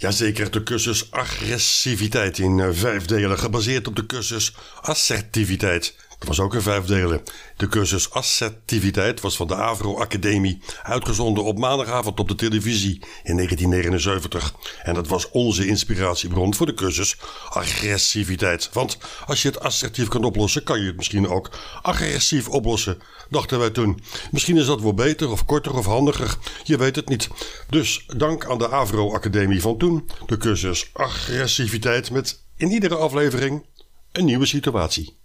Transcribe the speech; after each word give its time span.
Jazeker, 0.00 0.50
de 0.50 0.62
cursus 0.62 1.10
agressiviteit 1.10 2.38
in 2.38 2.60
eh, 2.60 2.68
vijf 2.72 3.04
delen, 3.04 3.38
gebaseerd 3.38 3.86
op 3.86 3.96
de 3.96 4.06
cursus 4.06 4.54
assertiviteit. 4.80 5.94
Dat 6.18 6.28
was 6.28 6.40
ook 6.40 6.54
in 6.54 6.60
vijf 6.60 6.84
delen. 6.84 7.22
De 7.56 7.68
cursus 7.68 8.10
assertiviteit 8.10 9.20
was 9.20 9.36
van 9.36 9.46
de 9.46 9.54
Avro 9.54 9.98
Academie, 9.98 10.62
uitgezonden 10.82 11.44
op 11.44 11.58
maandagavond 11.58 12.20
op 12.20 12.28
de 12.28 12.34
televisie 12.34 12.94
in 13.22 13.34
1979. 13.34 14.54
En 14.82 14.94
dat 14.94 15.08
was 15.08 15.30
onze 15.30 15.66
inspiratiebron 15.66 16.54
voor 16.54 16.66
de 16.66 16.74
cursus 16.74 17.16
agressiviteit. 17.48 18.70
Want 18.72 18.98
als 19.26 19.42
je 19.42 19.48
het 19.48 19.60
assertief 19.60 20.08
kan 20.08 20.24
oplossen, 20.24 20.62
kan 20.62 20.80
je 20.80 20.86
het 20.86 20.96
misschien 20.96 21.28
ook 21.28 21.50
agressief 21.82 22.48
oplossen, 22.48 22.98
dachten 23.30 23.58
wij 23.58 23.70
toen. 23.70 24.02
Misschien 24.30 24.56
is 24.56 24.66
dat 24.66 24.80
wel 24.80 24.94
beter 24.94 25.30
of 25.30 25.44
korter 25.44 25.76
of 25.76 25.86
handiger, 25.86 26.36
je 26.64 26.76
weet 26.76 26.96
het 26.96 27.08
niet. 27.08 27.28
Dus 27.68 28.04
dank 28.16 28.46
aan 28.46 28.58
de 28.58 28.70
Avro 28.70 29.14
Academie 29.14 29.60
van 29.60 29.78
toen, 29.78 30.08
de 30.26 30.36
cursus 30.36 30.90
agressiviteit 30.92 32.10
met 32.10 32.42
in 32.56 32.70
iedere 32.70 32.96
aflevering 32.96 33.66
een 34.12 34.24
nieuwe 34.24 34.46
situatie. 34.46 35.17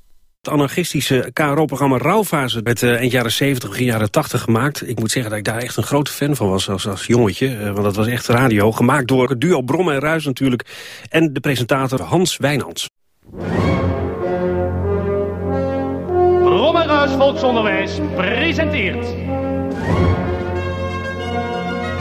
Het 0.43 0.53
anarchistische 0.53 1.29
KRO-programma 1.33 1.97
Rauwfase 1.97 2.61
werd 2.63 2.81
uh, 2.81 2.95
eind 2.95 3.11
jaren 3.11 3.31
70, 3.31 3.69
begin 3.69 3.85
jaren 3.85 4.11
80 4.11 4.41
gemaakt. 4.41 4.87
Ik 4.89 4.99
moet 4.99 5.11
zeggen 5.11 5.31
dat 5.31 5.39
ik 5.39 5.45
daar 5.45 5.57
echt 5.61 5.77
een 5.77 5.83
grote 5.83 6.11
fan 6.11 6.35
van 6.35 6.49
was 6.49 6.69
als, 6.69 6.87
als 6.87 7.05
jongetje. 7.05 7.47
Uh, 7.47 7.63
want 7.63 7.83
dat 7.83 7.95
was 7.95 8.07
echt 8.07 8.27
radio. 8.27 8.71
Gemaakt 8.71 9.07
door 9.07 9.29
het 9.29 9.41
duo 9.41 9.61
Brom 9.61 9.89
en 9.89 9.99
Ruis 9.99 10.25
natuurlijk. 10.25 10.65
En 11.09 11.33
de 11.33 11.39
presentator 11.39 12.01
Hans 12.01 12.37
Wijnands. 12.37 12.89
Brom 16.41 16.75
en 16.75 16.87
Ruis 16.87 17.11
Volksonderwijs 17.11 17.91
presenteert... 18.15 19.05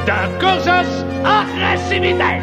De 0.04 0.36
cursus 0.38 0.86
agressiviteit. 1.22 2.42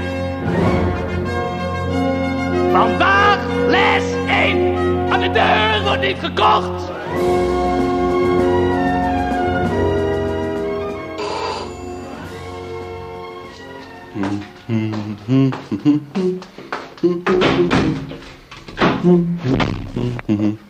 Vandaag 2.72 3.40
les 3.68 4.04
1. 4.28 4.76
Aan 5.12 5.20
de 5.20 5.32
deur 5.32 5.84
wordt 5.84 6.02
niet 6.02 6.18
gekocht. 6.20 6.88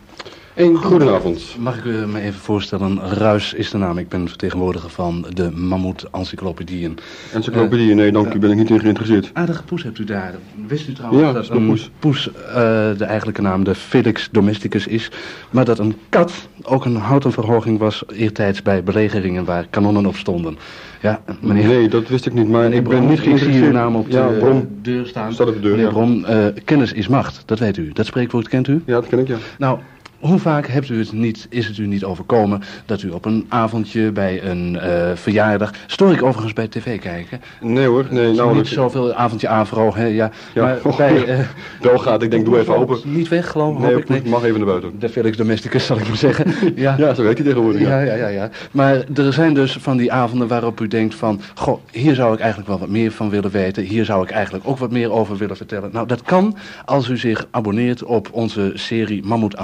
Een 0.60 0.76
goedenavond. 0.76 1.56
Mag 1.58 1.78
ik 1.78 1.84
u 1.84 1.90
me 2.06 2.20
even 2.20 2.40
voorstellen? 2.40 2.98
Ruis 3.12 3.52
is 3.54 3.70
de 3.70 3.78
naam. 3.78 3.98
Ik 3.98 4.08
ben 4.08 4.28
vertegenwoordiger 4.28 4.90
van 4.90 5.26
de 5.34 5.50
Mammoet 5.50 6.06
Encyclopedieën. 6.12 6.98
Encyclopedieën, 7.32 7.96
nee 7.96 8.12
dank 8.12 8.34
u, 8.34 8.38
ben 8.38 8.50
ik 8.50 8.56
niet 8.56 8.70
in 8.70 8.80
geïnteresseerd. 8.80 9.30
Aardige 9.32 9.62
poes 9.62 9.82
hebt 9.82 9.98
u 9.98 10.04
daar. 10.04 10.34
Wist 10.66 10.88
u 10.88 10.92
trouwens 10.92 11.22
Ja, 11.22 11.32
dat 11.32 11.48
een 11.48 11.66
poes. 11.66 11.90
poes 11.98 12.30
eh, 12.32 12.54
de 12.96 13.04
eigenlijke 13.04 13.42
naam 13.42 13.64
de 13.64 13.74
Felix 13.74 14.28
domesticus 14.32 14.86
is, 14.86 15.10
maar 15.50 15.64
dat 15.64 15.78
een 15.78 15.94
kat 16.08 16.32
ook 16.62 16.84
een 16.84 16.96
houten 16.96 17.32
verhoging 17.32 17.78
was 17.78 18.02
eertijds 18.12 18.62
bij 18.62 18.82
belegeringen 18.82 19.44
waar 19.44 19.66
kanonnen 19.70 20.06
op 20.06 20.16
stonden. 20.16 20.58
Ja, 21.02 21.22
meneer... 21.40 21.66
Nee, 21.66 21.88
dat 21.88 22.08
wist 22.08 22.26
ik 22.26 22.32
niet, 22.32 22.48
maar 22.48 22.62
Meneer 22.62 22.78
ik 22.78 22.84
ben 22.88 22.96
Brom, 22.98 23.08
niet 23.10 23.18
ik 23.18 23.22
zie 23.24 23.32
uw 23.32 23.38
geïnteresseerd. 23.38 23.72
naam 23.74 23.96
op 23.96 24.10
de 24.10 24.16
Ja, 24.16 24.26
Brom. 24.26 24.68
deur 24.82 25.06
staan. 25.06 25.32
Staat 25.32 25.48
op 25.48 25.54
de 25.54 25.60
deur, 25.60 25.70
Meneer 25.70 25.86
ja. 25.86 25.92
Brom, 25.92 26.24
eh, 26.24 26.46
kennis 26.64 26.92
is 26.92 27.08
macht, 27.08 27.42
dat 27.46 27.58
weet 27.58 27.76
u. 27.76 27.90
Dat 27.92 28.06
spreekwoord 28.06 28.48
kent 28.48 28.68
u? 28.68 28.82
Ja, 28.86 28.92
dat 28.94 29.06
ken 29.06 29.18
ik, 29.18 29.28
ja. 29.28 29.36
Nou, 29.58 29.78
hoe 30.20 30.38
vaak 30.38 30.66
hebt 30.66 30.88
u 30.88 30.98
het 30.98 31.12
niet, 31.12 31.46
is 31.50 31.66
het 31.66 31.78
u 31.78 31.86
niet 31.86 32.04
overkomen 32.04 32.62
dat 32.86 33.02
u 33.02 33.10
op 33.10 33.24
een 33.24 33.46
avondje 33.48 34.12
bij 34.12 34.42
een 34.44 34.78
eh, 34.78 35.10
verjaardag... 35.14 35.70
Stoor 35.86 36.12
ik 36.12 36.22
overigens 36.22 36.52
bij 36.52 36.68
tv 36.68 37.00
kijken? 37.00 37.40
Nee 37.60 37.86
hoor, 37.86 38.06
nee, 38.10 38.26
niet 38.26 38.36
nauwelijks. 38.36 38.72
zoveel 38.72 39.12
avondje 39.14 39.48
avro, 39.48 39.94
hè, 39.94 40.04
ja. 40.06 40.30
Ja. 40.54 40.62
Maar 40.62 40.78
Oh, 40.82 40.96
bij... 40.96 41.24
eh, 41.24 41.38
Bel 41.80 41.98
gaat, 41.98 42.22
ik 42.22 42.30
denk 42.30 42.44
doe 42.44 42.58
even 42.58 42.76
open. 42.76 42.98
Niet 43.04 43.28
weg, 43.28 43.50
geloof 43.50 43.78
Nee, 43.78 43.96
ik. 43.96 44.26
mag 44.26 44.44
even 44.44 44.56
naar 44.58 44.66
buiten. 44.68 44.92
De 44.98 45.08
Felix 45.08 45.36
Domesticus, 45.36 45.86
zal 45.86 45.98
ik 45.98 46.08
maar 46.08 46.16
zeggen. 46.16 46.46
Ja. 46.74 46.94
Ja, 46.98 47.14
zo 47.14 47.22
werkt 47.22 47.38
hij 47.38 47.46
tegenwoordig. 47.48 47.80
Ja, 47.80 48.00
Ja. 48.00 48.14
ja, 48.14 48.26
ja. 48.28 48.50
Maar 48.70 49.04
er 49.14 49.32
zijn 49.32 49.54
dus 49.54 49.72
van 49.80 49.96
die 49.96 50.12
avonden 50.12 50.48
waarop 50.48 50.80
u 50.80 50.88
denkt 50.88 51.14
van... 51.14 51.40
Goh, 51.54 51.78
hier 51.90 52.14
zou 52.14 52.32
ik 52.34 52.38
eigenlijk 52.38 52.68
wel 52.68 52.78
wat 52.78 52.88
meer 52.88 53.10
van 53.12 53.30
willen 53.30 53.50
weten. 53.50 53.82
Hier 53.82 54.04
zou 54.04 54.22
ik 54.22 54.30
eigenlijk 54.30 54.68
ook 54.68 54.78
wat 54.78 54.90
meer 54.90 55.10
over 55.12 55.36
willen 55.36 55.56
vertellen. 55.56 55.90
Nou, 55.92 56.06
dat 56.06 56.22
kan 56.22 56.56
als 56.84 57.08
u 57.08 57.16
zich 57.18 57.46
abonneert 57.50 58.02
op 58.04 58.28
onze 58.32 58.70
serie 58.74 59.24
Mammoet 59.24 59.56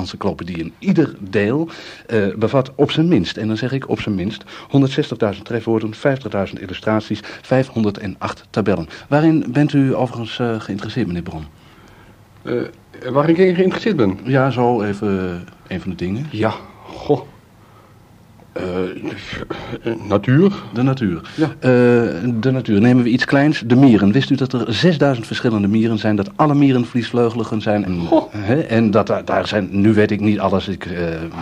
Encyclopedieën. 0.47 0.73
Ieder 0.79 1.15
deel 1.21 1.69
eh, 2.07 2.35
bevat 2.37 2.73
op 2.75 2.91
zijn 2.91 3.09
minst, 3.09 3.37
en 3.37 3.47
dan 3.47 3.57
zeg 3.57 3.73
ik 3.73 3.89
op 3.89 4.01
zijn 4.01 4.15
minst... 4.15 4.45
160.000 5.35 5.43
trefwoorden, 5.43 5.95
50.000 5.95 6.61
illustraties, 6.61 7.21
508 7.43 8.47
tabellen. 8.51 8.89
Waarin 9.09 9.45
bent 9.49 9.73
u 9.73 9.95
overigens 9.95 10.39
eh, 10.39 10.61
geïnteresseerd, 10.61 11.07
meneer 11.07 11.23
Bron? 11.23 11.45
Eh, 12.43 13.11
waar 13.13 13.29
ik 13.29 13.39
in 13.39 13.55
geïnteresseerd 13.55 13.97
ben? 13.97 14.19
Ja, 14.25 14.51
zo 14.51 14.83
even 14.83 15.45
een 15.69 15.81
van 15.81 15.91
de 15.91 15.97
dingen. 15.97 16.27
Ja, 16.31 16.55
goh. 16.85 17.21
Eh, 18.57 19.93
natuur? 20.09 20.53
De 20.73 20.83
natuur. 20.83 21.21
Ja. 21.35 21.45
Eh, 21.59 21.71
de 22.41 22.51
natuur. 22.51 22.81
Nemen 22.81 23.03
we 23.05 23.11
iets 23.11 23.25
kleins. 23.25 23.63
De 23.67 23.77
mieren. 23.77 24.13
Wist 24.13 24.31
u 24.31 24.35
dat 24.35 24.53
er 24.53 24.65
6000 24.75 25.27
verschillende 25.27 25.69
mieren 25.69 25.99
zijn? 25.99 26.17
Dat 26.17 26.31
alle 26.37 26.55
mieren 26.55 26.87
vliesvleugeligen 26.87 27.61
zijn? 27.63 27.85
En, 27.85 27.99
hè, 28.37 28.61
en 28.61 28.91
dat 28.91 29.07
daar, 29.07 29.25
daar 29.25 29.47
zijn... 29.47 29.69
Nu 29.71 29.95
weet 29.95 30.11
ik 30.11 30.21
niet 30.21 30.39
alles. 30.39 30.69
Ik 30.69 30.85
eh, 30.85 30.93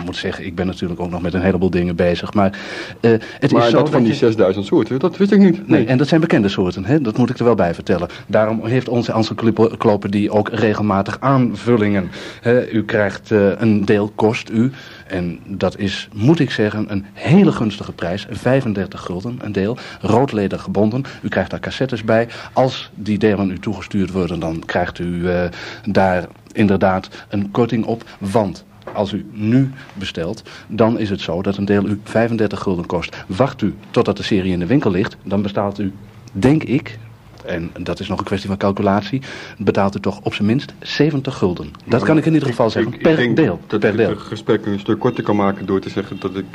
moet 0.05 0.15
zeggen, 0.15 0.45
ik 0.45 0.55
ben 0.55 0.65
natuurlijk 0.65 0.99
ook 0.99 1.09
nog 1.09 1.21
met 1.21 1.33
een 1.33 1.41
heleboel 1.41 1.69
dingen 1.69 1.95
bezig. 1.95 2.33
Maar 2.33 2.57
het 3.01 3.51
Maar 3.51 3.63
is 3.65 3.69
zo 3.69 3.77
dat 3.77 3.89
van 3.89 4.03
die 4.03 4.11
je- 4.11 4.17
6000 4.17 4.65
soorten, 4.65 4.99
dat 4.99 5.17
wist 5.17 5.31
ik 5.31 5.39
niet. 5.39 5.67
Nee, 5.67 5.85
en 5.85 5.97
dat 5.97 6.07
zijn 6.07 6.21
bekende 6.21 6.47
soorten, 6.49 6.85
hè? 6.85 7.01
dat 7.01 7.17
moet 7.17 7.29
ik 7.29 7.37
er 7.37 7.45
wel 7.45 7.55
bij 7.55 7.73
vertellen. 7.73 8.07
Daarom 8.27 8.65
heeft 8.65 8.89
onze 8.89 9.11
encyclopedie 9.11 10.31
ook 10.31 10.49
regelmatig 10.49 11.17
aanvullingen. 11.19 12.09
Hè? 12.41 12.69
U 12.71 12.83
krijgt 12.83 13.29
een 13.57 13.85
deel, 13.85 14.11
kost 14.15 14.49
u, 14.49 14.71
en 15.07 15.39
dat 15.47 15.77
is, 15.77 16.07
moet 16.13 16.39
ik 16.39 16.51
zeggen, 16.51 16.91
een 16.91 17.05
hele 17.13 17.51
gunstige 17.51 17.91
prijs. 17.91 18.25
35 18.29 19.01
gulden 19.01 19.39
een 19.41 19.51
deel, 19.51 19.77
roodleder 20.01 20.59
gebonden. 20.59 21.03
U 21.21 21.27
krijgt 21.27 21.49
daar 21.49 21.59
cassettes 21.59 22.03
bij. 22.03 22.27
Als 22.53 22.91
die 22.95 23.17
delen 23.17 23.51
u 23.51 23.59
toegestuurd 23.59 24.11
worden, 24.11 24.39
dan 24.39 24.63
krijgt 24.65 24.99
u 24.99 25.29
eh, 25.29 25.49
daar 25.85 26.27
inderdaad 26.51 27.09
een 27.29 27.51
korting 27.51 27.85
op, 27.85 28.03
want... 28.19 28.65
Als 28.93 29.11
u 29.11 29.25
nu 29.31 29.71
bestelt, 29.93 30.43
dan 30.67 30.99
is 30.99 31.09
het 31.09 31.21
zo 31.21 31.41
dat 31.41 31.57
een 31.57 31.65
deel 31.65 31.87
u 31.87 31.99
35 32.03 32.59
gulden 32.59 32.85
kost. 32.85 33.15
Wacht 33.27 33.61
u 33.61 33.75
totdat 33.91 34.17
de 34.17 34.23
serie 34.23 34.51
in 34.51 34.59
de 34.59 34.65
winkel 34.65 34.91
ligt, 34.91 35.17
dan 35.23 35.41
betaalt 35.41 35.79
u, 35.79 35.93
denk 36.31 36.63
ik, 36.63 36.97
en 37.47 37.71
dat 37.79 37.99
is 37.99 38.07
nog 38.07 38.19
een 38.19 38.25
kwestie 38.25 38.49
van 38.49 38.57
calculatie, 38.57 39.21
betaalt 39.57 39.95
u 39.95 39.99
toch 39.99 40.19
op 40.23 40.33
zijn 40.33 40.47
minst 40.47 40.73
70 40.79 41.37
gulden. 41.37 41.71
Dat 41.85 42.03
kan 42.03 42.17
ik 42.17 42.25
in 42.25 42.33
ieder 42.33 42.47
geval 42.49 42.69
zeggen, 42.69 42.91
Ik- 42.91 42.97
ik 42.97 43.03
per 43.03 43.15
denk 43.15 43.35
deel. 43.35 43.59
Dat 43.67 43.79
per 43.79 43.89
ik 43.89 43.97
deel. 43.97 44.09
het 44.09 44.19
gesprek 44.19 44.65
een 44.65 44.79
stuk 44.79 44.99
korter 44.99 45.23
kan 45.23 45.35
maken 45.35 45.65
door 45.65 45.79
te 45.79 45.89
zeggen 45.89 46.15
dat 46.19 46.35
ik 46.35 46.45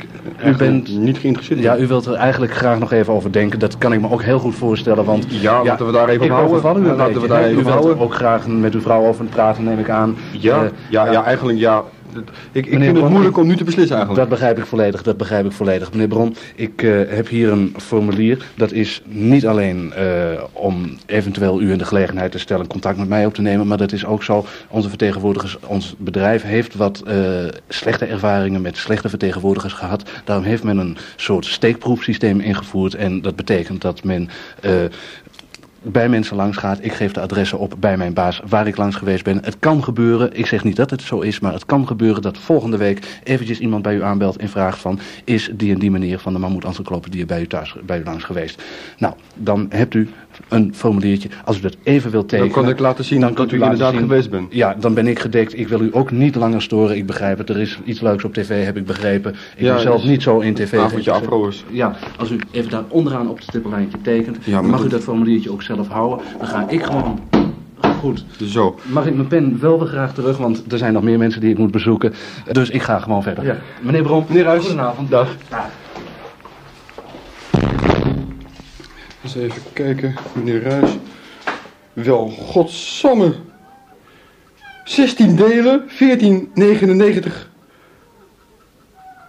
U 0.45 0.55
bent- 0.55 0.97
niet 0.97 1.17
geïnteresseerd 1.17 1.61
ben. 1.61 1.75
Ja, 1.75 1.77
u 1.83 1.87
wilt 1.87 2.05
er 2.05 2.13
eigenlijk 2.13 2.53
graag 2.53 2.79
nog 2.79 2.91
even 2.91 3.13
over 3.13 3.31
denken. 3.31 3.59
Dat 3.59 3.77
kan 3.77 3.93
ik 3.93 4.01
me 4.01 4.09
ook 4.11 4.21
heel 4.23 4.39
goed 4.39 4.55
voorstellen, 4.55 5.05
want... 5.05 5.25
Ja, 5.29 5.63
laten 5.63 5.85
we 5.85 5.91
daar 5.91 6.09
even 6.09 6.25
ik 6.25 6.31
op 6.31 6.37
houden. 6.61 6.83
u 6.83 6.87
Ja, 6.87 6.95
laten 6.95 7.21
we 7.21 7.27
daar 7.27 7.39
even 7.43 7.51
U 7.51 7.55
wilt 7.55 7.67
houden. 7.67 7.99
ook 7.99 8.13
graag 8.13 8.47
met 8.47 8.73
uw 8.73 8.81
vrouw 8.81 9.05
over 9.05 9.25
praten, 9.25 9.63
neem 9.63 9.79
ik 9.79 9.89
aan. 9.89 10.15
Ja, 10.31 10.63
Eh, 10.63 10.69
ja, 10.89 11.11
ja, 11.11 11.23
eigenlijk 11.23 11.59
ja. 11.59 11.83
Ik, 12.51 12.65
ik 12.65 12.69
vind 12.69 12.83
het 12.83 12.93
Bron, 12.93 13.11
moeilijk 13.11 13.37
om 13.37 13.47
nu 13.47 13.55
te 13.55 13.63
beslissen 13.63 13.95
eigenlijk. 13.95 14.29
Dat 14.29 14.39
begrijp 14.39 14.57
ik 14.57 14.65
volledig, 14.65 15.03
dat 15.03 15.17
begrijp 15.17 15.45
ik 15.45 15.51
volledig. 15.51 15.91
Meneer 15.91 16.07
Bron, 16.07 16.35
ik 16.55 16.83
eh, 16.83 16.91
heb 17.07 17.27
hier 17.27 17.51
een 17.51 17.73
formulier. 17.77 18.45
Dat 18.55 18.71
is 18.71 19.01
niet 19.05 19.47
alleen 19.47 19.93
eh, 19.93 20.05
om 20.51 20.97
eventueel 21.05 21.61
u 21.61 21.71
in 21.71 21.77
de 21.77 21.85
gelegenheid 21.85 22.31
te 22.31 22.39
stellen 22.39 22.67
contact 22.67 22.97
met 22.97 23.07
mij 23.07 23.25
op 23.25 23.33
te 23.33 23.41
nemen, 23.41 23.67
maar 23.67 23.77
dat 23.77 23.91
is 23.91 24.05
ook 24.05 24.23
zo, 24.23 24.45
onze 24.67 24.89
vertegenwoordigers, 24.89 25.57
ons 25.65 25.95
bedrijf 25.97 26.43
heeft 26.43 26.75
wat 26.75 27.01
eh, 27.01 27.15
slechte 27.67 28.05
ervaringen 28.05 28.61
met 28.61 28.77
slechte 28.77 29.09
vertegenwoordigers 29.09 29.73
gehad. 29.73 30.09
Daarom 30.23 30.45
heeft 30.45 30.63
men 30.63 30.77
een 30.77 30.97
soort 31.15 31.45
steekproefsysteem 31.45 32.39
ingevoerd 32.39 32.95
en 32.95 33.21
dat 33.21 33.35
betekent 33.35 33.81
dat 33.81 34.03
men... 34.03 34.29
bij 35.81 36.09
mensen 36.09 36.35
langs 36.35 36.57
gaat. 36.57 36.83
Ik 36.83 36.93
geef 36.93 37.11
de 37.11 37.19
adressen 37.19 37.59
op 37.59 37.75
bij 37.79 37.97
mijn 37.97 38.13
baas 38.13 38.41
waar 38.47 38.67
ik 38.67 38.77
langs 38.77 38.95
geweest 38.95 39.23
ben. 39.23 39.43
Het 39.43 39.59
kan 39.59 39.83
gebeuren, 39.83 40.37
ik 40.37 40.45
zeg 40.45 40.63
niet 40.63 40.75
dat 40.75 40.89
het 40.89 41.01
zo 41.01 41.19
is, 41.19 41.39
maar 41.39 41.53
het 41.53 41.65
kan 41.65 41.87
gebeuren 41.87 42.21
dat 42.21 42.37
volgende 42.37 42.77
week 42.77 43.19
eventjes 43.23 43.59
iemand 43.59 43.81
bij 43.81 43.95
u 43.95 44.03
aanbelt 44.03 44.37
en 44.37 44.49
vraagt 44.49 44.79
van 44.79 44.99
is 45.23 45.49
die 45.53 45.73
en 45.73 45.79
die 45.79 45.91
meneer 45.91 46.19
van 46.19 46.33
de 46.33 46.39
Mammoet 46.39 46.65
Encyclopedie 46.65 47.25
bij 47.25 47.41
u 47.41 47.47
thuis 47.47 47.75
bij 47.85 47.99
u 47.99 48.03
langs 48.03 48.23
geweest. 48.23 48.63
Nou, 48.97 49.13
dan 49.35 49.65
hebt 49.69 49.93
u 49.93 50.09
een 50.49 50.71
formuliertje. 50.75 51.29
Als 51.45 51.57
u 51.57 51.61
dat 51.61 51.75
even 51.83 52.11
wilt 52.11 52.29
tekenen. 52.29 52.51
kan 52.51 52.69
ik 52.69 52.79
laten 52.79 53.03
zien 53.05 53.19
dat 53.21 53.31
u 53.31 53.35
laten 53.37 53.57
inderdaad 53.61 53.91
zien- 53.91 53.99
geweest 54.01 54.29
bent. 54.29 54.53
Ja, 54.53 54.75
dan 54.79 54.93
ben 54.93 55.07
ik 55.07 55.19
gedekt. 55.19 55.59
Ik 55.59 55.67
wil 55.67 55.81
u 55.81 55.89
ook 55.91 56.11
niet 56.11 56.35
langer 56.35 56.61
storen. 56.61 56.97
Ik 56.97 57.05
begrijp 57.05 57.37
het. 57.37 57.49
Er 57.49 57.59
is 57.59 57.79
iets 57.85 58.01
leuks 58.01 58.23
op 58.23 58.33
tv, 58.33 58.65
heb 58.65 58.77
ik 58.77 58.85
begrepen. 58.85 59.31
Ik 59.31 59.37
Ja, 59.63 59.73
ben 59.73 59.81
zelf 59.81 60.03
niet 60.03 60.21
zo 60.21 60.39
in 60.39 60.53
tv. 60.53 60.77
avondje 60.77 61.11
afro 61.11 61.47
is. 61.47 61.63
Ja, 61.69 61.95
als 62.17 62.31
u 62.31 62.39
even 62.51 62.69
daar 62.71 62.83
onderaan 62.87 63.29
op 63.29 63.35
het 63.35 63.45
stippenlijntje 63.45 63.97
tekent, 64.01 64.37
Ja, 64.43 64.61
mag 64.61 64.83
u 64.83 64.87
dat- 64.87 65.01
formuliertje 65.03 65.51
ook 65.51 65.61
zelf 65.61 65.87
houden. 65.87 66.25
Dan 66.37 66.47
ga 66.47 66.65
ik 66.69 66.83
gewoon... 66.83 67.19
Goed. 67.99 68.25
Zo. 68.43 68.79
Mag 68.91 69.05
ik 69.05 69.15
mijn 69.15 69.27
pen 69.27 69.57
wel 69.61 69.79
weer 69.79 69.87
graag 69.87 70.13
terug, 70.13 70.37
want 70.37 70.63
er 70.71 70.77
zijn 70.77 70.93
nog 70.93 71.03
meer 71.03 71.17
mensen 71.17 71.41
die 71.41 71.49
ik 71.49 71.57
moet 71.57 71.71
bezoeken. 71.71 72.13
Dus 72.51 72.69
ik 72.69 72.81
ga 72.81 72.99
gewoon 72.99 73.23
verder. 73.23 73.45
Ja. 73.45 73.57
Meneer 73.81 74.01
Brom, 74.03 74.25
Meneer 74.27 74.43
Ruijs. 74.43 74.61
goedenavond. 74.65 75.09
Dag. 75.09 75.35
Eens 79.35 79.51
even 79.51 79.73
kijken, 79.73 80.15
meneer 80.33 80.61
Ruijs. 80.61 80.91
Wel, 81.93 82.29
godsamme. 82.29 83.35
16 84.83 85.35
delen, 85.35 85.89
14,99. 85.89 85.95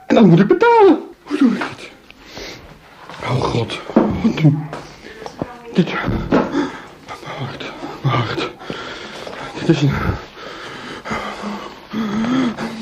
En 0.06 0.14
dan 0.14 0.28
moet 0.28 0.40
ik 0.40 0.46
betalen. 0.46 0.98
Hoe 1.22 1.38
doe 1.38 1.52
ik 1.52 1.58
dat? 1.58 1.88
Oh 3.22 3.42
god. 3.42 3.80
Wat 4.22 4.40
doe 4.40 4.52
Dit. 5.72 5.92
Wacht, 7.38 7.64
wacht. 8.02 8.48
Dit 9.58 9.68
is 9.68 9.82
een... 9.82 9.90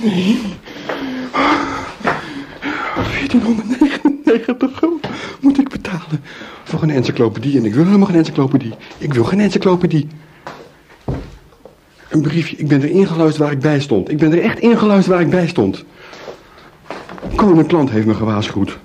Nee. 0.03 0.59
1499 2.93 4.79
gulden 4.79 5.11
moet 5.41 5.59
ik 5.59 5.69
betalen 5.69 6.23
een 6.82 6.91
encyclopedie. 6.91 7.59
En 7.59 7.65
ik 7.65 7.75
wil 7.75 7.85
helemaal 7.85 8.06
geen 8.06 8.17
encyclopedie. 8.17 8.73
Ik 8.99 9.15
wil 9.15 9.25
geen 9.25 9.41
encyclopedie. 9.41 10.09
Een 12.09 12.23
briefje. 12.23 12.56
Ik 12.56 12.69
ben 12.69 12.82
er 12.82 12.91
ingeluisterd 12.91 13.37
waar 13.37 13.53
ik 13.53 13.61
bij 13.61 13.81
stond. 13.81 14.11
Ik 14.11 14.19
ben 14.19 14.32
er 14.32 14.43
echt 14.43 14.59
ingeluisterd 14.59 15.17
waar 15.17 15.25
ik 15.25 15.31
bij 15.31 15.49
stond. 15.49 15.85
Koning 17.35 17.67
Klant 17.67 17.91
heeft 17.91 18.06
me 18.06 18.15
gewaarschuwd. 18.15 18.79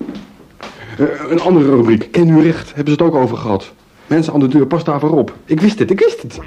Eh, 0.97 1.06
een 1.30 1.42
andere 1.42 1.75
rubriek. 1.75 2.12
Ken 2.12 2.30
u 2.30 2.42
recht. 2.42 2.74
Hebben 2.75 2.94
ze 2.94 3.03
het 3.03 3.13
ook 3.13 3.21
over 3.21 3.38
gehad. 3.38 3.71
Mensen 4.07 4.33
aan 4.33 4.39
de 4.39 4.48
deur, 4.48 4.68
pas 4.68 4.83
daar 4.83 5.00
voorop. 5.00 5.33
Ik 5.45 5.62
wist 5.62 5.80
het, 5.80 5.91
ik 5.91 6.00
wist 6.00 6.21
het. 6.21 6.39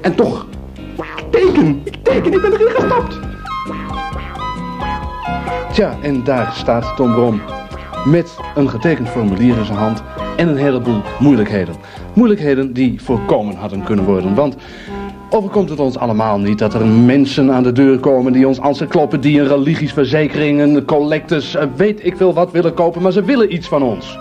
En 0.00 0.14
toch. 0.14 0.46
Ik 0.96 1.24
teken. 1.30 1.80
Ik 1.84 1.96
teken. 2.02 2.32
Ik 2.32 2.40
ben 2.40 2.52
erin 2.52 2.70
gestapt. 2.70 3.18
Tja, 5.72 5.98
en 6.02 6.24
daar 6.24 6.52
staat 6.52 6.96
Tom 6.96 7.12
Brom 7.12 7.40
met 8.04 8.36
een 8.54 8.70
getekend 8.70 9.08
formulier 9.08 9.56
in 9.56 9.64
zijn 9.64 9.78
hand 9.78 10.02
en 10.36 10.48
een 10.48 10.56
heleboel 10.56 11.00
moeilijkheden. 11.18 11.74
Moeilijkheden 12.12 12.72
die 12.72 13.02
voorkomen 13.02 13.56
hadden 13.56 13.82
kunnen 13.82 14.04
worden, 14.04 14.34
want 14.34 14.56
overkomt 15.30 15.70
het 15.70 15.80
ons 15.80 15.98
allemaal 15.98 16.38
niet 16.38 16.58
dat 16.58 16.74
er 16.74 16.86
mensen 16.86 17.52
aan 17.52 17.62
de 17.62 17.72
deur 17.72 17.98
komen 17.98 18.32
die 18.32 18.48
ons 18.48 18.58
encyclopedieën, 18.58 19.46
religies, 19.46 19.92
verzekeringen, 19.92 20.84
collectes, 20.84 21.54
eh, 21.54 21.66
weet 21.76 22.06
ik 22.06 22.16
veel 22.16 22.34
wat 22.34 22.52
willen 22.52 22.74
kopen, 22.74 23.02
maar 23.02 23.12
ze 23.12 23.24
willen 23.24 23.54
iets 23.54 23.68
van 23.68 23.82
ons. 23.82 24.18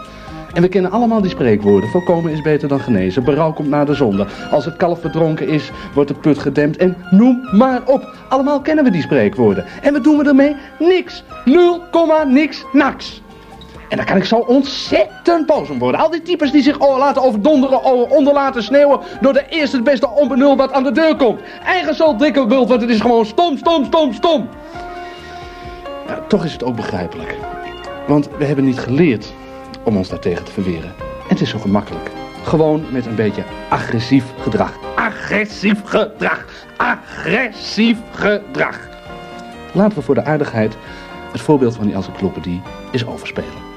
En 0.54 0.62
we 0.62 0.68
kennen 0.68 0.92
allemaal 0.92 1.22
die 1.22 1.30
spreekwoorden. 1.30 1.90
Voorkomen 1.90 2.32
is 2.32 2.42
beter 2.42 2.68
dan 2.68 2.80
genezen. 2.80 3.24
Berouw 3.24 3.54
komt 3.54 3.70
na 3.70 3.86
de 3.86 3.94
zonde. 3.94 4.26
Als 4.52 4.66
het 4.66 4.78
kalf 4.78 5.02
verdronken 5.02 5.48
is, 5.48 5.72
wordt 5.94 6.10
de 6.10 6.16
put 6.16 6.38
gedempt. 6.38 6.78
En 6.78 6.98
noem 7.10 7.48
maar 7.52 7.82
op. 7.86 8.16
Allemaal 8.30 8.62
kennen 8.62 8.84
we 8.84 8.92
die 8.92 9.02
spreekwoorden. 9.02 9.66
En 9.82 9.94
wat 9.94 10.04
doen 10.04 10.18
we 10.18 10.24
ermee? 10.24 10.56
Niks. 10.80 11.24
Nul, 11.46 11.82
komma, 11.92 12.24
niks, 12.24 12.66
naks. 12.72 13.23
En 13.94 14.00
daar 14.00 14.08
kan 14.08 14.18
ik 14.18 14.26
zo 14.26 14.36
ontzettend 14.36 15.46
boos 15.46 15.70
om 15.70 15.80
worden. 15.80 16.02
Al 16.02 16.10
die 16.10 16.22
types 16.22 16.52
die 16.52 16.64
zich 16.64 16.80
oh, 16.80 16.98
laten 16.98 17.22
overdonderen, 17.22 17.84
oh, 17.84 18.12
onder 18.12 18.34
laten 18.34 18.64
sneeuwen... 18.64 19.00
door 19.22 19.34
de 19.34 19.46
eerste 19.50 19.76
het 19.76 19.86
beste 19.86 20.10
onbenul 20.10 20.58
wat 20.58 20.72
aan 20.72 20.84
de 20.84 20.92
deur 20.92 21.16
komt. 21.16 21.40
Eigen 21.66 21.96
schuld, 21.96 22.20
dikke 22.20 22.46
bult, 22.46 22.70
want 22.70 22.82
het 22.82 22.90
is 22.90 23.00
gewoon 23.00 23.26
stom, 23.26 23.58
stom, 23.58 23.86
stom, 23.86 24.14
stom. 24.14 24.50
Ja, 26.08 26.20
toch 26.28 26.46
is 26.46 26.54
het 26.54 26.64
ook 26.64 26.76
begrijpelijk. 26.76 27.36
Want 28.08 28.30
we 28.38 28.46
hebben 28.46 28.66
niet 28.66 28.80
geleerd 28.80 29.34
om 29.84 29.98
ons 29.98 30.10
daartegen 30.10 30.46
te 30.46 30.52
verweren. 30.52 30.94
En 31.00 31.30
het 31.30 31.42
is 31.42 31.50
zo 31.50 31.60
gemakkelijk. 31.60 32.12
Gewoon 32.44 32.86
met 32.90 33.06
een 33.06 33.16
beetje 33.16 33.44
agressief 33.70 34.26
gedrag. 34.42 34.74
Agressief 34.96 35.82
gedrag. 35.84 36.46
Agressief 36.78 37.98
gedrag. 38.12 38.80
Laten 39.74 39.98
we 39.98 40.04
voor 40.04 40.16
de 40.16 40.26
aardigheid 40.26 40.78
het 41.32 41.42
voorbeeld 41.42 41.76
van 41.76 41.86
die 41.86 41.96
encyclopedie 41.96 42.62
eens 42.92 43.06
overspelen. 43.06 43.73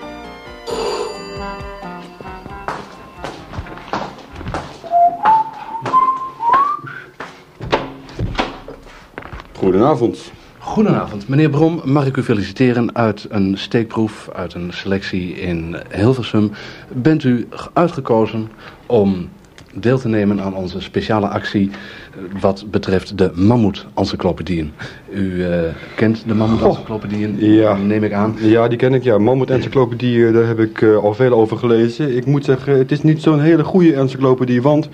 Goedenavond. 9.67 10.33
Goedenavond, 10.59 11.29
meneer 11.29 11.51
Brom. 11.51 11.81
Mag 11.85 12.07
ik 12.07 12.17
u 12.17 12.23
feliciteren 12.23 12.97
uit 12.97 13.27
een 13.29 13.59
steekproef, 13.59 14.29
uit 14.33 14.55
een 14.55 14.73
selectie 14.73 15.35
in 15.35 15.77
Hilversum. 15.91 16.51
Bent 16.93 17.25
u 17.25 17.49
uitgekozen 17.73 18.49
om 18.87 19.29
deel 19.75 19.99
te 19.99 20.09
nemen 20.09 20.41
aan 20.41 20.55
onze 20.55 20.81
speciale 20.81 21.29
actie 21.29 21.71
eh, 21.71 22.41
wat 22.41 22.65
betreft 22.71 23.19
de 23.19 23.31
mammoet-encyclopedieën. 23.35 24.73
U 25.11 25.45
eh, 25.45 25.61
kent 25.97 26.23
de 26.27 26.35
mammoet-encyclopedieën, 26.35 27.37
ja. 27.39 27.77
neem 27.77 28.05
ik 28.05 28.13
aan. 28.13 28.37
Ja, 28.41 28.69
die 28.69 28.79
ken 28.79 28.95
ik, 28.95 29.03
ja. 29.03 29.19
Mammoet 29.19 29.51
Encyclopedie, 29.51 30.27
eh, 30.27 30.35
daar 30.35 30.47
heb 30.47 30.61
ik 30.61 30.83
al 30.83 31.15
veel 31.15 31.33
over 31.33 31.57
gelezen. 31.57 32.17
Ik 32.17 32.27
moet 32.27 32.45
zeggen, 32.45 32.79
het 32.79 32.93
is 32.93 33.03
niet 33.03 33.23
zo'n 33.23 33.41
hele 33.41 33.65
goede 33.65 33.95
encyclopedie, 33.95 34.63
want 34.63 34.89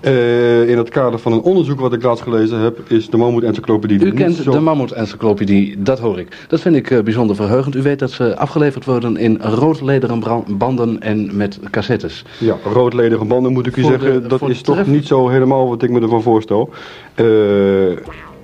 eh, 0.00 0.68
in 0.68 0.78
het 0.78 0.88
kader 0.88 1.18
van 1.18 1.32
een 1.32 1.40
onderzoek 1.40 1.80
wat 1.80 1.92
ik 1.92 2.02
laatst 2.02 2.22
gelezen 2.22 2.58
heb, 2.60 2.78
is 2.88 3.10
de 3.10 3.16
Mammoet 3.16 3.42
Encyclopedie 3.42 4.04
U 4.04 4.12
kent 4.12 4.34
zo... 4.36 4.50
de 4.50 4.60
mammoet-encyclopedie, 4.60 5.82
dat 5.82 5.98
hoor 5.98 6.18
ik. 6.18 6.36
Dat 6.48 6.60
vind 6.60 6.76
ik 6.76 6.90
eh, 6.90 7.00
bijzonder 7.02 7.36
verheugend. 7.36 7.74
U 7.76 7.82
weet 7.82 7.98
dat 7.98 8.10
ze 8.10 8.36
afgeleverd 8.36 8.84
worden 8.84 9.16
in 9.16 9.38
roodlederen 9.42 10.22
banden 10.58 11.00
en 11.00 11.36
met 11.36 11.58
cassettes. 11.70 12.24
Ja, 12.38 12.56
roodledige 12.72 13.24
banden 13.24 13.52
moet 13.52 13.66
ik 13.66 13.76
u 13.76 13.82
Voor 13.82 13.90
zeggen, 13.90 14.22
de- 14.22 14.28
dat 14.28 14.48
is 14.48 14.62
toch 14.62 14.86
niet 14.86 15.06
zo 15.06 15.28
helemaal 15.28 15.68
wat 15.68 15.82
ik 15.82 15.90
me 15.90 16.00
ervan 16.00 16.22
voorstel. 16.22 16.70
Eh, 17.14 17.26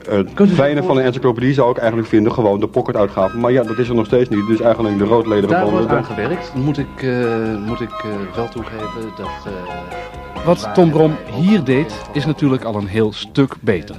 het 0.08 0.50
fijne 0.54 0.82
van 0.82 0.96
een 0.96 1.04
encyclopedie 1.04 1.54
zou 1.54 1.70
ik 1.70 1.76
eigenlijk 1.76 2.08
vinden 2.08 2.32
gewoon 2.32 2.60
de 2.60 2.68
pocketuitgave. 2.68 3.36
Maar 3.36 3.52
ja, 3.52 3.62
dat 3.62 3.78
is 3.78 3.88
er 3.88 3.94
nog 3.94 4.06
steeds 4.06 4.28
niet. 4.28 4.46
Dus 4.46 4.60
eigenlijk 4.60 4.98
de 4.98 5.04
roodlederen 5.04 5.48
Daar 5.48 5.60
banden. 5.64 5.78
wordt 5.78 5.94
aan 5.96 6.04
gewerkt. 6.04 6.52
Moet 6.54 6.78
ik, 6.78 7.06
moet 7.66 7.80
ik 7.80 8.04
wel 8.34 8.48
toegeven 8.48 9.00
dat... 9.16 9.52
Wat 10.44 10.68
Tom 10.74 10.90
Brom 10.90 11.16
hier 11.32 11.64
deed, 11.64 12.00
is 12.12 12.26
natuurlijk 12.26 12.64
al 12.64 12.74
een 12.74 12.86
heel 12.86 13.12
stuk 13.12 13.54
beter. 13.60 13.96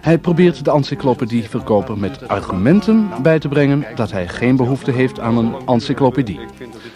Hij 0.00 0.18
probeert 0.18 0.64
de 0.64 0.70
encyclopedieverkoper 0.70 1.98
met 1.98 2.28
argumenten 2.28 3.08
bij 3.22 3.38
te 3.38 3.48
brengen 3.48 3.84
dat 3.94 4.10
hij 4.10 4.28
geen 4.28 4.56
behoefte 4.56 4.90
heeft 4.90 5.20
aan 5.20 5.36
een 5.36 5.54
encyclopedie. 5.66 6.40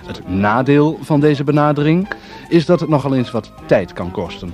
Het 0.07 0.29
nadeel 0.29 0.99
van 1.01 1.21
deze 1.21 1.45
benadering 1.45 2.09
is 2.49 2.67
dat 2.67 2.81
het 2.81 2.89
nogal 2.89 3.15
eens 3.15 3.31
wat 3.31 3.53
tijd 3.67 3.93
kan 3.93 4.11
kosten. 4.11 4.53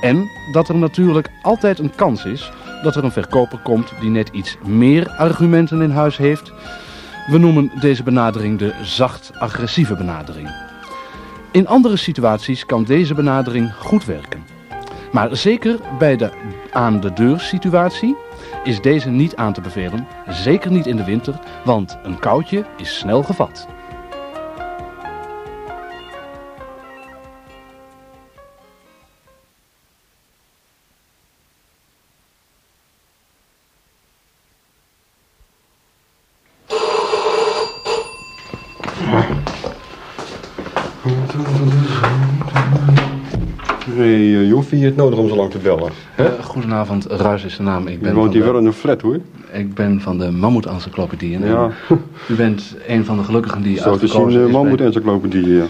En 0.00 0.28
dat 0.52 0.68
er 0.68 0.76
natuurlijk 0.76 1.30
altijd 1.42 1.78
een 1.78 1.94
kans 1.94 2.24
is 2.24 2.52
dat 2.82 2.96
er 2.96 3.04
een 3.04 3.12
verkoper 3.12 3.58
komt 3.58 3.92
die 4.00 4.10
net 4.10 4.28
iets 4.28 4.56
meer 4.64 5.08
argumenten 5.08 5.82
in 5.82 5.90
huis 5.90 6.16
heeft. 6.16 6.52
We 7.26 7.38
noemen 7.38 7.70
deze 7.80 8.02
benadering 8.02 8.58
de 8.58 8.74
zacht-agressieve 8.82 9.94
benadering. 9.94 10.65
In 11.56 11.66
andere 11.66 11.96
situaties 11.96 12.66
kan 12.66 12.84
deze 12.84 13.14
benadering 13.14 13.74
goed 13.74 14.04
werken. 14.04 14.44
Maar 15.12 15.36
zeker 15.36 15.78
bij 15.98 16.16
de 16.16 16.30
aan 16.72 17.00
de 17.00 17.12
deur 17.12 17.40
situatie 17.40 18.16
is 18.64 18.80
deze 18.80 19.08
niet 19.08 19.36
aan 19.36 19.52
te 19.52 19.60
bevelen. 19.60 20.06
Zeker 20.28 20.70
niet 20.70 20.86
in 20.86 20.96
de 20.96 21.04
winter, 21.04 21.38
want 21.64 21.98
een 22.02 22.18
koudje 22.18 22.64
is 22.76 22.98
snel 22.98 23.22
gevat. 23.22 23.66
Uh, 43.96 44.46
je 44.46 44.52
hoeft 44.52 44.70
hier 44.70 44.84
het 44.84 44.96
nodig 44.96 45.18
om 45.18 45.28
zo 45.28 45.36
lang 45.36 45.50
te 45.50 45.58
bellen. 45.58 45.90
Eh, 46.16 46.26
goedenavond, 46.42 47.06
Ruis 47.06 47.44
is 47.44 47.56
de 47.56 47.62
naam. 47.62 47.86
Ik 47.86 47.92
Je 47.92 47.98
ben, 47.98 48.14
woont 48.14 48.24
van 48.24 48.34
hier 48.34 48.44
de, 48.44 48.50
wel 48.50 48.60
in 48.60 48.66
een 48.66 48.72
flat 48.72 49.00
hoor. 49.00 49.18
ik 49.52 49.74
ben 49.74 50.00
van 50.00 50.18
de 50.18 50.30
Mammoet 50.30 50.66
Encyclopedie. 50.66 51.34
En 51.36 51.46
Ja, 51.46 51.70
U 52.28 52.34
bent 52.34 52.76
een 52.86 53.04
van 53.04 53.16
de 53.16 53.22
gelukkigen 53.24 53.62
die 53.62 53.78
zo 53.78 53.96
te 53.96 54.06
zien 54.06 54.28
de 54.28 54.44
is 54.44 54.52
mammoet 54.52 54.80
encyclopedie. 54.80 55.48
Ja. 55.48 55.64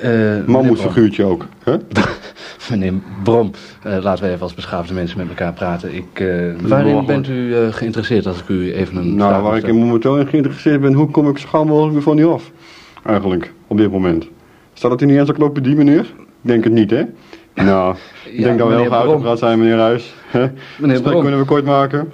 Eh, 0.00 0.10
meneer 0.10 0.42
Mammoetfiguurtje 0.46 1.24
ook. 1.24 1.46
Hè? 1.64 1.76
Meneer 2.70 2.92
Brom, 3.22 3.50
eh, 3.82 3.98
laten 4.02 4.24
we 4.24 4.30
even 4.30 4.42
als 4.42 4.54
beschaafde 4.54 4.94
mensen 4.94 5.18
met 5.18 5.28
elkaar 5.28 5.52
praten. 5.52 5.94
Ik, 5.94 6.20
eh, 6.20 6.26
waarin 6.62 7.06
bent 7.06 7.28
u 7.28 7.54
eh, 7.54 7.72
geïnteresseerd 7.72 8.26
als 8.26 8.40
ik 8.40 8.48
u 8.48 8.72
even 8.72 8.96
een 8.96 9.16
Nou, 9.16 9.42
waar 9.42 9.54
ik 9.56 9.60
stellen? 9.60 9.80
momenteel 9.80 10.18
in 10.18 10.26
geïnteresseerd 10.26 10.80
ben, 10.80 10.92
hoe 10.92 11.10
kom 11.10 11.28
ik 11.28 11.38
zo 11.38 11.48
gauw 11.48 11.64
mogelijk 11.64 11.92
weer 11.92 12.02
van 12.02 12.16
die 12.16 12.24
af? 12.24 12.50
Eigenlijk, 13.04 13.52
op 13.66 13.76
dit 13.76 13.90
moment. 13.90 14.26
Staat 14.80 14.90
dat 14.90 15.00
in 15.02 15.08
die 15.08 15.18
encyclopedie, 15.18 15.76
meneer? 15.76 16.00
Ik 16.00 16.06
denk 16.40 16.64
het 16.64 16.72
niet, 16.72 16.90
hè? 16.90 17.02
Nou, 17.54 17.94
ik 18.24 18.32
Ja, 18.38 18.42
denk 18.42 18.58
dat 18.58 18.68
we 18.68 18.74
heel 18.74 18.84
Brom. 18.84 19.00
uitgepraat 19.00 19.38
zijn, 19.38 19.58
meneer 19.58 19.78
Huis. 19.78 20.14
Meneer 20.32 20.50
Dus 20.78 20.92
dat 20.92 21.02
Brom, 21.02 21.20
kunnen 21.22 21.40
we 21.40 21.46
kort 21.46 21.64
maken. 21.64 22.12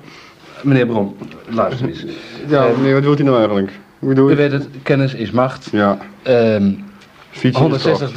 meneer 0.62 0.86
Brom, 0.86 1.16
luister 1.48 1.88
eens. 1.88 2.04
Ja, 2.48 2.66
meneer, 2.76 2.94
wat 2.94 3.02
wilt 3.02 3.20
u 3.20 3.22
nou 3.22 3.36
eigenlijk? 3.36 3.70
Hoe 3.98 4.08
bedoel 4.08 4.26
U 4.26 4.30
je? 4.30 4.36
weet 4.36 4.52
het, 4.52 4.68
kennis 4.82 5.14
is 5.14 5.30
macht. 5.30 5.68
Ja, 5.72 5.98
kracht. 6.22 8.08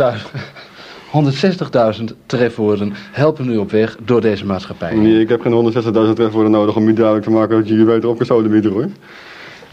160.000 1.95 1.99
160.000 1.99 2.03
trefwoorden 2.25 2.93
helpen 3.11 3.49
u 3.51 3.57
op 3.57 3.71
weg 3.71 3.97
door 4.05 4.21
deze 4.21 4.45
maatschappij. 4.45 4.95
Nee, 4.95 5.19
ik 5.19 5.29
heb 5.29 5.41
geen 5.41 5.73
160.000 6.07 6.13
trefwoorden 6.13 6.51
nodig 6.51 6.75
om 6.75 6.87
u 6.87 6.93
duidelijk 6.93 7.25
te 7.25 7.31
maken 7.31 7.57
dat 7.57 7.67
je 7.67 7.73
hier 7.73 7.85
beter 7.85 8.09
op 8.09 8.17
kan 8.17 8.25
hoor. 8.71 8.85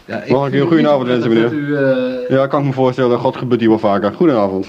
Ja, 0.07 0.15
Mag 0.15 0.23
ik 0.25 0.33
een 0.33 0.49
vind 0.51 0.53
het 0.53 0.67
goede 0.67 0.81
niet 0.81 0.91
avond 0.91 1.07
wensen, 1.07 1.29
meneer? 1.29 1.51
U, 1.53 1.75
eh, 1.75 2.29
Ja, 2.29 2.47
kan 2.47 2.59
ik 2.59 2.65
me 2.65 2.73
voorstellen. 2.73 3.19
God 3.19 3.35
gebeurt 3.37 3.59
hier 3.59 3.69
wel 3.69 3.79
vaker. 3.79 4.13
Goedenavond. 4.13 4.67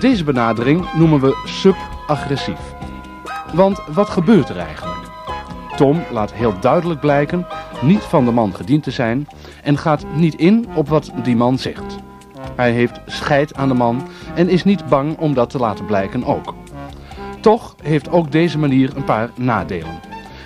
Deze 0.00 0.24
benadering 0.24 0.92
noemen 0.92 1.20
we 1.20 1.42
subagressief. 1.44 2.74
Want 3.54 3.80
wat 3.94 4.08
gebeurt 4.08 4.48
er 4.48 4.58
eigenlijk? 4.58 4.98
Tom 5.76 6.02
laat 6.12 6.32
heel 6.32 6.54
duidelijk 6.60 7.00
blijken 7.00 7.46
niet 7.82 8.02
van 8.02 8.24
de 8.24 8.30
man 8.30 8.54
gediend 8.54 8.82
te 8.82 8.90
zijn 8.90 9.28
en 9.62 9.78
gaat 9.78 10.04
niet 10.14 10.34
in 10.34 10.66
op 10.74 10.88
wat 10.88 11.10
die 11.22 11.36
man 11.36 11.58
zegt. 11.58 11.96
Hij 12.56 12.72
heeft 12.72 13.00
scheid 13.06 13.54
aan 13.54 13.68
de 13.68 13.74
man 13.74 14.08
en 14.34 14.48
is 14.48 14.64
niet 14.64 14.86
bang 14.88 15.18
om 15.18 15.34
dat 15.34 15.50
te 15.50 15.58
laten 15.58 15.84
blijken 15.84 16.24
ook. 16.24 16.54
Toch 17.40 17.74
heeft 17.82 18.10
ook 18.10 18.32
deze 18.32 18.58
manier 18.58 18.96
een 18.96 19.04
paar 19.04 19.30
nadelen. 19.34 20.00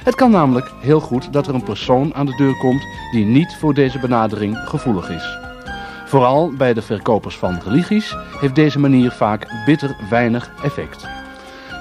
Het 0.04 0.14
kan 0.14 0.30
namelijk 0.30 0.70
heel 0.80 1.00
goed 1.00 1.32
dat 1.32 1.46
er 1.46 1.54
een 1.54 1.62
persoon 1.62 2.14
aan 2.14 2.26
de 2.26 2.36
deur 2.36 2.56
komt 2.56 2.86
die 3.12 3.24
niet 3.24 3.56
voor 3.58 3.74
deze 3.74 3.98
benadering 3.98 4.58
gevoelig 4.58 5.10
is. 5.10 5.38
Vooral 6.06 6.52
bij 6.52 6.74
de 6.74 6.82
verkopers 6.82 7.36
van 7.36 7.60
religies 7.64 8.16
heeft 8.40 8.54
deze 8.54 8.78
manier 8.78 9.10
vaak 9.10 9.46
bitter 9.66 9.96
weinig 10.10 10.52
effect. 10.62 11.06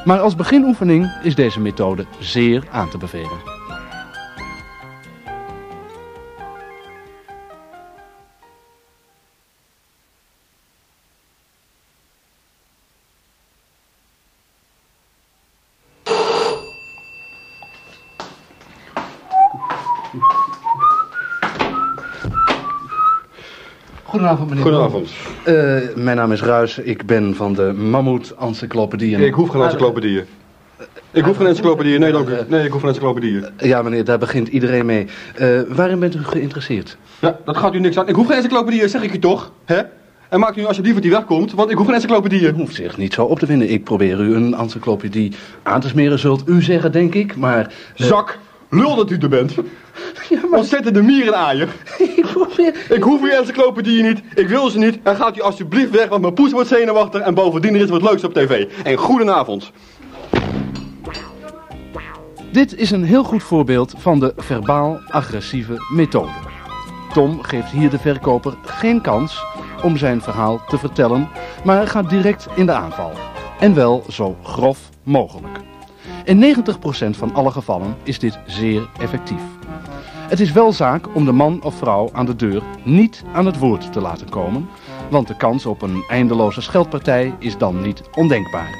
Maar 0.06 0.20
als 0.20 0.36
beginoefening 0.36 1.12
is 1.24 1.36
deze 1.36 1.60
methode 1.60 2.06
zeer 2.20 2.64
aan 2.72 2.90
te 2.90 2.98
bevelen. 2.98 3.53
Goedenavond, 24.14 24.50
meneer. 24.50 24.64
Goedenavond. 24.64 25.10
Eh, 25.44 25.56
mijn 25.96 26.18
naam 26.18 26.32
is 26.32 26.42
Ruis. 26.42 26.78
Ik 26.78 27.06
ben 27.06 27.36
van 27.36 27.54
de 27.54 27.74
Mammoet 27.74 28.34
Encyclopedie. 28.40 29.26
Ik 29.26 29.34
hoef 29.34 29.50
geen 29.50 29.62
encyclopedieën. 29.62 30.24
Ik 31.12 31.24
hoef 31.24 31.38
geen 31.38 31.48
encyclopedieën. 31.48 32.00
Nee, 32.00 32.12
dank 32.12 32.30
u. 32.30 32.34
Nee, 32.48 32.66
ik 32.66 32.72
hoef 32.72 32.80
geen 32.80 32.90
encyclopedieën. 32.90 33.46
Ja, 33.58 33.82
meneer, 33.82 34.04
daar 34.06 34.18
begint 34.18 34.48
iedereen 34.48 34.86
mee. 34.86 35.08
Eh, 35.36 35.48
waarin 35.68 36.00
bent 36.00 36.16
u 36.16 36.24
geïnteresseerd? 36.24 36.98
Ja, 37.20 37.38
dat 37.46 37.58
gaat 37.58 37.74
u 37.74 37.80
niks 37.80 37.98
aan. 37.98 38.08
Ik 38.08 38.16
hoef 38.16 38.28
geen 38.28 38.36
encyclopedieën, 38.36 38.90
zeg 38.90 39.04
ik 39.04 39.14
u 39.14 39.20
toch? 39.20 39.52
Hè? 39.66 39.82
En 40.30 40.40
maakt 40.40 40.58
u 40.58 40.60
nu 40.60 40.66
alsjeblieft 40.68 40.96
dat 40.96 41.04
die 41.04 41.14
wegkomt, 41.14 41.54
want 41.54 41.70
ik 41.70 41.76
hoef 41.78 41.86
geen 41.86 41.96
U 41.96 41.98
encyclopedieën. 41.98 42.54
hoeft 42.56 42.76
zich 42.76 42.98
niet 42.98 43.14
zo 43.14 43.24
op 43.24 43.40
te 43.40 43.46
vinden. 43.46 43.70
Ik 43.70 43.84
probeer 43.84 44.20
u 44.20 44.36
een 44.36 44.54
encyclopedie 44.54 45.32
aan 45.64 45.82
te 45.82 45.88
smeren, 45.88 46.20
zult 46.20 46.44
u 46.50 46.62
zeggen, 46.62 46.92
denk 46.92 47.14
ik. 47.16 47.36
Maar 47.36 47.60
eh, 47.96 48.06
Zak, 48.06 48.40
lul 48.74 48.96
dat 48.96 49.12
u 49.12 49.18
er 49.18 49.30
bent. 49.30 49.54
Ja, 50.30 50.40
maar 50.50 50.60
Ontzettende 50.60 51.02
mierenaaier. 51.02 51.68
ik 52.16 52.26
probeer... 52.34 52.86
Ik 52.90 53.04
hoef 53.04 53.22
uw 53.22 53.30
encyclopedieën 53.30 54.06
niet, 54.06 54.22
ik 54.34 54.48
wil 54.48 54.70
ze 54.70 54.78
niet. 54.78 55.00
En 55.04 55.16
gaat 55.16 55.38
u 55.38 55.42
alsjeblieft 55.42 55.92
weg, 55.92 56.10
want 56.10 56.22
mijn 56.22 56.34
poes 56.34 56.52
wordt 56.52 56.70
zenuwachtig 56.70 57.22
en 57.22 57.34
bovendien 57.34 57.76
er 57.76 57.82
is 57.82 57.90
wat 57.90 58.02
leuks 58.02 58.24
op 58.24 58.34
tv. 58.34 58.68
En 58.84 58.98
goedenavond. 58.98 59.72
Dit 62.52 62.76
is 62.76 62.92
een 62.92 63.04
heel 63.04 63.24
goed 63.24 63.44
voorbeeld 63.44 63.94
van 63.98 64.20
de 64.20 64.34
verbaal-agressieve 64.38 65.76
methode. 65.94 66.32
Tom 67.14 67.42
geeft 67.42 67.72
hier 67.72 67.90
de 67.90 68.00
verkoper 68.00 68.54
geen 68.66 69.02
kans 69.02 69.44
om 69.84 69.98
zijn 69.98 70.22
verhaal 70.22 70.62
te 70.68 70.78
vertellen, 70.78 71.30
maar 71.64 71.88
gaat 71.88 72.10
direct 72.10 72.48
in 72.56 72.66
de 72.66 72.72
aanval. 72.72 73.12
En 73.60 73.76
wel 73.76 74.04
zo 74.10 74.36
grof 74.44 74.90
mogelijk. 75.04 75.60
In 76.24 76.56
90% 76.56 77.10
van 77.10 77.34
alle 77.34 77.52
gevallen 77.52 77.96
is 78.04 78.20
dit 78.20 78.40
zeer 78.46 78.90
effectief. 79.00 79.42
Het 80.30 80.40
is 80.40 80.52
wel 80.52 80.72
zaak 80.72 81.16
om 81.16 81.26
de 81.26 81.32
man 81.32 81.64
of 81.64 81.76
vrouw 81.76 82.10
aan 82.14 82.26
de 82.26 82.36
deur 82.36 82.62
niet 82.84 83.24
aan 83.34 83.46
het 83.46 83.58
woord 83.58 83.94
te 83.94 84.02
laten 84.02 84.30
komen, 84.30 84.70
want 85.10 85.28
de 85.28 85.38
kans 85.38 85.66
op 85.66 85.82
een 85.82 86.04
eindeloze 86.10 86.62
scheldpartij 86.62 87.36
is 87.40 87.58
dan 87.58 87.82
niet 87.82 88.04
ondenkbaar. 88.16 88.76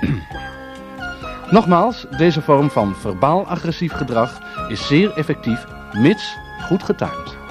Nogmaals, 1.50 2.06
deze 2.16 2.42
vorm 2.42 2.70
van 2.70 2.94
verbaal 2.94 3.46
agressief 3.46 3.92
gedrag 3.92 4.40
is 4.68 4.86
zeer 4.86 5.12
effectief, 5.12 5.66
mits 5.92 6.36
goed 6.66 6.82
getimed. 6.82 7.41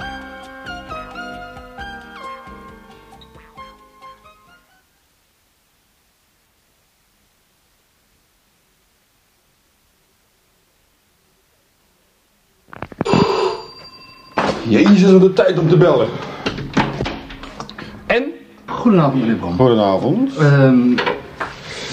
Jezus, 14.72 15.12
wat 15.12 15.22
een 15.22 15.32
tijd 15.32 15.58
om 15.58 15.68
te 15.68 15.76
bellen. 15.76 16.06
En? 18.06 18.24
Goedenavond, 18.66 19.20
meneer 19.20 19.36
Bram. 19.36 19.56
Goedenavond. 19.56 20.36
Ehm, 20.36 20.76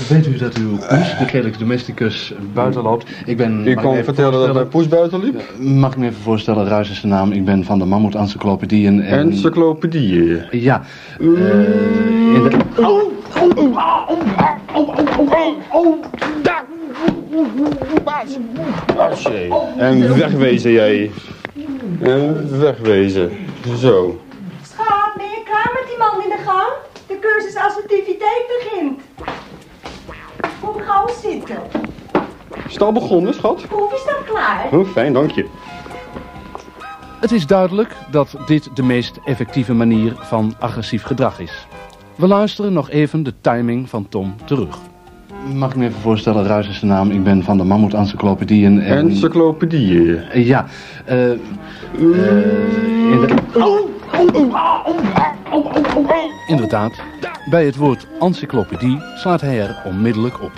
weet 0.08 0.28
u 0.28 0.38
dat 0.38 0.58
uw 0.58 0.78
poes, 0.78 1.18
de 1.18 1.26
Felix 1.28 1.58
domesticus, 1.58 2.34
buiten 2.54 2.82
loopt? 2.82 3.06
Ik 3.26 3.38
ben... 3.38 3.68
U 3.68 3.76
kon 3.76 4.04
vertellen 4.04 4.40
dat 4.46 4.54
mijn 4.54 4.68
poes 4.68 4.88
buiten 4.88 5.20
liep? 5.20 5.42
Mag 5.58 5.92
ik 5.92 5.98
me 5.98 6.06
even 6.06 6.22
voorstellen, 6.22 6.68
Ruis 6.68 6.90
is 6.90 7.02
de 7.02 7.08
naam. 7.08 7.32
Ik 7.32 7.46
ben 7.46 7.64
van 7.64 7.80
de 7.80 7.86
Mammoet 7.86 8.16
Encyclopedieën 8.16 9.02
en... 9.02 9.20
Encyclopedieën. 9.20 10.44
Ja, 10.52 10.82
eh, 11.20 11.26
in 12.34 12.44
de... 12.44 12.58
En 19.78 20.18
wegwezen 20.18 20.72
jij. 20.72 21.12
En 22.02 22.60
wegwezen. 22.60 23.32
Zo. 23.78 24.20
Schat, 24.64 25.14
ben 25.18 25.26
je 25.26 25.42
klaar 25.46 25.72
met 25.74 25.88
die 25.88 25.98
man 25.98 26.24
in 26.24 26.30
de 26.30 26.44
gang? 26.46 26.72
De 27.08 27.20
cursus 27.20 27.56
assertiviteit 27.56 28.44
begint. 28.48 29.02
Kom 30.62 30.82
gauw 30.82 31.08
zitten. 31.22 31.58
Is 32.68 32.74
het 32.74 32.82
al 32.82 32.92
begonnen, 32.92 33.34
schat? 33.34 33.68
Proef 33.68 33.94
is 33.94 34.06
dat 34.06 34.24
klaar? 34.26 34.70
Oh, 34.72 34.88
fijn, 34.88 35.14
dank 35.14 35.32
je. 35.32 35.46
Het 37.20 37.32
is 37.32 37.48
duidelijk 37.48 37.96
dat 38.12 38.36
dit 38.46 38.70
de 38.76 38.84
meest 38.84 39.20
effectieve 39.26 39.74
manier 39.74 40.14
van 40.18 40.56
agressief 40.60 41.04
gedrag 41.04 41.40
is. 41.40 41.68
We 42.16 42.28
luisteren 42.28 42.74
nog 42.74 42.90
even 42.90 43.24
de 43.24 43.34
timing 43.42 43.90
van 43.90 44.10
Tom 44.10 44.36
terug. 44.46 44.78
Mag 45.54 45.70
ik 45.70 45.76
me 45.76 45.86
even 45.86 46.02
voorstellen, 46.02 46.46
Ruis 46.46 46.68
is 46.68 46.80
de 46.80 46.86
naam. 46.86 47.12
Ik 47.12 47.24
ben 47.24 47.44
van 47.44 47.58
de 47.58 47.64
Mammoet 47.64 47.94
Encyclopedieën 47.94 48.82
en... 48.82 48.98
Encyclopedieën. 48.98 50.24
Ja, 50.34 50.66
in 51.98 53.22
de... 53.22 53.36
Inderdaad, 56.48 56.92
bij 57.50 57.66
het 57.66 57.76
woord 57.76 58.08
encyclopedie 58.20 59.02
slaat 59.16 59.42
hij 59.42 59.60
er 59.60 59.82
onmiddellijk 59.86 60.42
op. 60.42 60.52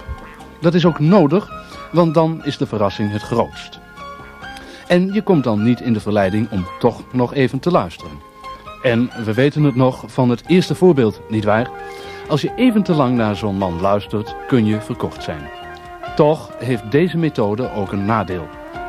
Dat 0.62 0.74
is 0.74 0.86
ook 0.86 1.00
nodig, 1.00 1.50
want 1.92 2.14
dan 2.14 2.42
is 2.44 2.58
de 2.58 2.66
verrassing 2.66 3.12
het 3.12 3.22
grootst. 3.22 3.80
En 4.88 5.14
je 5.14 5.22
komt 5.22 5.44
dan 5.44 5.64
niet 5.64 5.82
in 5.82 5.94
de 5.94 6.00
verleiding 6.00 6.52
om 6.52 6.66
toch 6.80 7.04
nog 7.12 7.34
even 7.34 7.60
te 7.60 7.72
luisteren. 7.72 8.12
En 8.84 9.10
we 9.26 9.34
weten 9.34 9.64
het 9.64 9.76
nog 9.76 10.04
van 10.08 10.30
het 10.30 10.44
eerste 10.48 10.76
voorbeeld, 10.76 11.22
nietwaar? 11.30 11.70
Als 12.32 12.42
je 12.42 12.52
even 12.56 12.84
te 12.84 12.94
lang 12.94 13.16
naar 13.16 13.36
zo'n 13.36 13.58
man 13.58 13.82
luistert, 13.82 14.36
kun 14.48 14.66
je 14.66 14.82
verkocht 14.82 15.24
zijn. 15.24 15.50
Toch 16.16 16.52
heeft 16.58 16.92
deze 16.92 17.18
methode 17.18 17.72
ook 17.72 17.92
een 17.92 18.06
nadeel. 18.06 18.48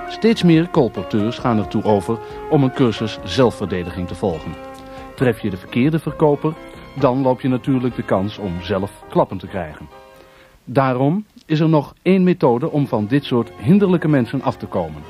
Steeds 0.09 0.43
meer 0.43 0.71
colporteurs 0.71 1.39
gaan 1.39 1.59
ertoe 1.59 1.83
over 1.85 2.19
om 2.51 2.63
een 2.63 2.73
cursus 2.73 3.19
zelfverdediging 3.25 4.09
te 4.09 4.15
volgen. 4.15 4.55
Tref 5.15 5.41
je 5.41 5.51
de 5.51 5.57
verkeerde 5.57 5.99
verkoper, 5.99 6.55
dan 6.99 7.23
loop 7.23 7.41
je 7.41 7.49
natuurlijk 7.49 7.97
de 7.97 8.05
kans 8.05 8.39
om 8.39 8.53
zelf 8.61 9.05
klappen 9.09 9.39
te 9.39 9.47
krijgen. 9.47 9.89
Daarom 10.65 11.25
is 11.47 11.61
er 11.61 11.69
nog 11.69 11.95
één 12.03 12.23
methode 12.23 12.71
om 12.71 12.87
van 12.87 13.07
dit 13.07 13.25
soort 13.25 13.53
hinderlijke 13.57 14.09
mensen 14.09 14.43
af 14.43 14.57
te 14.57 14.67
komen. 14.67 15.03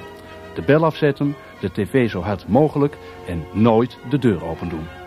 De 0.54 0.62
bel 0.62 0.84
afzetten, 0.84 1.34
de 1.60 1.72
tv 1.72 2.10
zo 2.10 2.20
hard 2.20 2.48
mogelijk 2.48 2.96
en 3.26 3.44
nooit 3.52 3.98
de 4.10 4.18
deur 4.18 4.44
open 4.44 4.68
doen. 4.68 5.01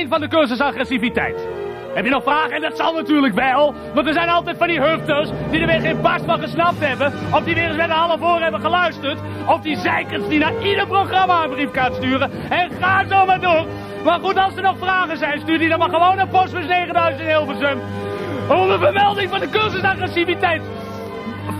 1 0.00 0.08
van 0.08 0.20
de 0.20 0.28
cursus 0.28 0.60
agressiviteit. 0.60 1.46
Heb 1.94 2.04
je 2.04 2.10
nog 2.10 2.22
vragen? 2.22 2.50
En 2.50 2.60
dat 2.60 2.76
zal 2.76 2.94
natuurlijk 2.94 3.34
wel. 3.34 3.74
Want 3.94 4.06
er 4.06 4.12
zijn 4.12 4.28
altijd 4.28 4.56
van 4.56 4.66
die 4.66 4.80
hufters 4.80 5.30
die 5.50 5.60
er 5.60 5.66
weer 5.66 5.80
geen 5.80 6.00
barst 6.00 6.24
van 6.24 6.40
gesnapt 6.40 6.80
hebben. 6.80 7.12
Of 7.32 7.42
die 7.44 7.54
weer 7.54 7.68
eens 7.68 7.76
met 7.76 7.88
een 7.88 7.96
half 7.96 8.22
oor 8.22 8.40
hebben 8.40 8.60
geluisterd. 8.60 9.18
Of 9.46 9.60
die 9.60 9.76
zeikers 9.76 10.28
die 10.28 10.38
naar 10.38 10.62
ieder 10.62 10.86
programma 10.86 11.44
een 11.44 11.50
briefkaart 11.50 11.94
sturen. 11.94 12.30
En 12.50 12.70
ga 12.80 13.04
zo 13.08 13.26
maar 13.26 13.40
door. 13.40 13.66
Maar 14.04 14.20
goed, 14.20 14.36
als 14.36 14.56
er 14.56 14.62
nog 14.62 14.78
vragen 14.78 15.16
zijn, 15.16 15.40
stuur 15.40 15.58
die 15.58 15.68
dan 15.68 15.78
maar 15.78 15.90
gewoon 15.90 16.16
naar 16.16 16.28
Postbus 16.28 16.66
9000 16.66 17.20
in 17.20 17.28
Hilversum. 17.28 17.78
Onder 18.48 18.78
vermelding 18.78 19.30
van 19.30 19.40
de 19.40 19.50
cursus 19.50 19.82
agressiviteit. 19.82 20.62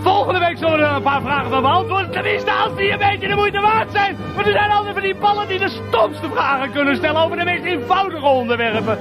Volgende 0.01 0.39
week 0.39 0.57
zullen 0.57 0.77
we 0.77 0.85
er 0.85 0.95
een 0.95 1.01
paar 1.01 1.21
vragen 1.21 1.49
van 1.49 1.61
beantwoorden. 1.61 2.11
Tenminste, 2.11 2.51
als 2.51 2.75
die 2.75 2.91
een 2.91 2.97
beetje 2.97 3.27
de 3.27 3.35
moeite 3.35 3.59
waard 3.59 3.91
zijn. 3.91 4.17
Maar 4.35 4.45
er 4.45 4.51
zijn 4.51 4.71
altijd 4.71 4.93
van 4.93 5.03
die 5.03 5.15
ballen 5.15 5.47
die 5.47 5.59
de 5.59 5.69
stomste 5.87 6.29
vragen 6.33 6.71
kunnen 6.71 6.95
stellen 6.95 7.21
over 7.21 7.37
de 7.37 7.43
meest 7.43 7.63
eenvoudige 7.63 8.25
onderwerpen. 8.25 8.97